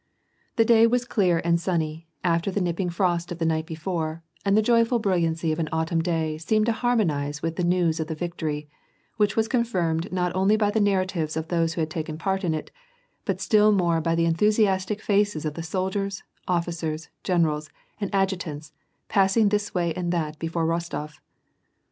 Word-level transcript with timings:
The 0.55 0.65
day 0.65 0.87
was 0.87 1.05
clear 1.05 1.43
and 1.45 1.59
sunny, 1.61 2.07
after 2.23 2.49
the 2.49 2.59
nipping 2.59 2.89
frost 2.89 3.31
of 3.31 3.37
the 3.37 3.45
night 3.45 3.67
before, 3.67 4.23
and 4.43 4.57
the 4.57 4.63
joyful 4.63 4.97
brilliancy 4.97 5.51
of 5.51 5.59
an 5.59 5.69
autumn 5.71 6.01
day 6.01 6.39
seemed 6.39 6.65
to 6.65 6.71
harmonize 6.71 7.43
with 7.43 7.55
the 7.55 7.63
news 7.63 7.99
of 7.99 8.07
the 8.07 8.15
victory, 8.15 8.67
which 9.17 9.35
was 9.35 9.47
confirmed 9.47 10.11
not 10.11 10.35
only 10.35 10.57
by 10.57 10.71
the 10.71 10.79
narratives 10.79 11.37
of 11.37 11.49
those 11.49 11.75
who 11.75 11.81
had 11.81 11.91
taken 11.91 12.17
part 12.17 12.43
in 12.43 12.55
it, 12.55 12.71
but 13.25 13.39
still 13.41 13.71
more 13.71 14.01
by 14.01 14.15
the 14.15 14.25
enthusiastic 14.25 15.01
faces 15.03 15.45
of 15.45 15.53
the 15.53 15.61
sol 15.61 15.91
diers, 15.91 16.23
officers, 16.47 17.09
generals, 17.23 17.69
and 17.99 18.09
adjutants, 18.11 18.73
passing 19.07 19.49
this 19.49 19.75
way 19.75 19.93
and 19.93 20.11
that 20.11 20.39
before 20.39 20.65
Rostof. 20.65 21.19